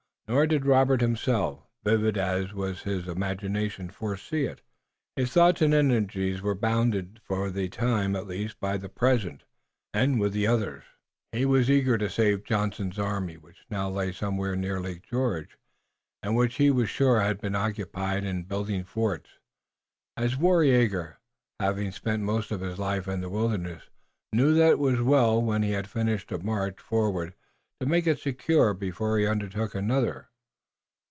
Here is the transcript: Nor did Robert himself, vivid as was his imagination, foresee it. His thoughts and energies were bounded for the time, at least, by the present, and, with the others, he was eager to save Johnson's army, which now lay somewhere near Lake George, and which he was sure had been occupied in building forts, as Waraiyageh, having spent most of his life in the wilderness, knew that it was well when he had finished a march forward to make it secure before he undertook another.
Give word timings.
Nor 0.27 0.47
did 0.47 0.65
Robert 0.65 1.01
himself, 1.01 1.65
vivid 1.83 2.17
as 2.17 2.53
was 2.53 2.83
his 2.83 3.05
imagination, 3.05 3.89
foresee 3.89 4.45
it. 4.45 4.61
His 5.17 5.33
thoughts 5.33 5.61
and 5.61 5.73
energies 5.73 6.41
were 6.41 6.55
bounded 6.55 7.19
for 7.25 7.49
the 7.49 7.67
time, 7.67 8.15
at 8.15 8.27
least, 8.27 8.57
by 8.57 8.77
the 8.77 8.87
present, 8.87 9.43
and, 9.93 10.21
with 10.21 10.31
the 10.31 10.47
others, 10.47 10.85
he 11.33 11.45
was 11.45 11.69
eager 11.69 11.97
to 11.97 12.09
save 12.09 12.45
Johnson's 12.45 12.97
army, 12.97 13.35
which 13.35 13.65
now 13.69 13.89
lay 13.89 14.13
somewhere 14.13 14.55
near 14.55 14.79
Lake 14.79 15.01
George, 15.03 15.57
and 16.23 16.37
which 16.37 16.55
he 16.55 16.71
was 16.71 16.89
sure 16.89 17.19
had 17.19 17.41
been 17.41 17.53
occupied 17.55 18.23
in 18.23 18.43
building 18.43 18.85
forts, 18.85 19.31
as 20.15 20.37
Waraiyageh, 20.37 21.17
having 21.59 21.91
spent 21.91 22.23
most 22.23 22.51
of 22.51 22.61
his 22.61 22.79
life 22.79 23.05
in 23.05 23.19
the 23.19 23.29
wilderness, 23.29 23.89
knew 24.31 24.53
that 24.53 24.69
it 24.71 24.79
was 24.79 25.01
well 25.01 25.41
when 25.41 25.61
he 25.61 25.71
had 25.71 25.89
finished 25.89 26.31
a 26.31 26.37
march 26.37 26.79
forward 26.79 27.33
to 27.81 27.87
make 27.87 28.05
it 28.05 28.19
secure 28.19 28.75
before 28.75 29.17
he 29.17 29.25
undertook 29.25 29.73
another. 29.73 30.27